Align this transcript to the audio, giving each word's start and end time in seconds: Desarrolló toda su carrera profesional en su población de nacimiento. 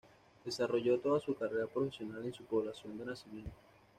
Desarrolló 0.43 0.99
toda 0.99 1.19
su 1.19 1.35
carrera 1.35 1.67
profesional 1.67 2.25
en 2.25 2.33
su 2.33 2.43
población 2.45 2.97
de 2.97 3.05
nacimiento. 3.05 3.51